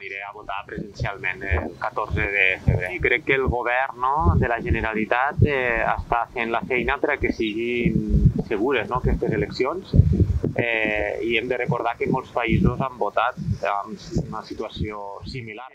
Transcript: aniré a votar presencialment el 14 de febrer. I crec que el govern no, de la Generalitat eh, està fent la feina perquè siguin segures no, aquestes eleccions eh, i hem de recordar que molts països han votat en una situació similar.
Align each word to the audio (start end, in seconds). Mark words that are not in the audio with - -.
aniré 0.00 0.22
a 0.22 0.32
votar 0.32 0.64
presencialment 0.66 1.42
el 1.44 1.76
14 1.78 2.20
de 2.32 2.46
febrer. 2.64 2.92
I 2.96 3.00
crec 3.04 3.26
que 3.28 3.36
el 3.36 3.46
govern 3.52 4.00
no, 4.00 4.14
de 4.40 4.48
la 4.48 4.60
Generalitat 4.64 5.44
eh, 5.44 5.84
està 5.84 6.24
fent 6.32 6.52
la 6.54 6.62
feina 6.64 6.96
perquè 7.02 7.34
siguin 7.36 8.32
segures 8.48 8.88
no, 8.88 9.02
aquestes 9.04 9.36
eleccions 9.36 9.92
eh, 10.56 11.20
i 11.28 11.36
hem 11.36 11.52
de 11.52 11.60
recordar 11.60 11.98
que 12.00 12.08
molts 12.08 12.32
països 12.32 12.80
han 12.80 12.96
votat 12.98 13.36
en 13.60 13.96
una 14.26 14.44
situació 14.48 15.20
similar. 15.28 15.68